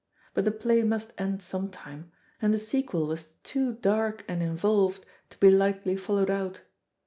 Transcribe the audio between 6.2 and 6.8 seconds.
out.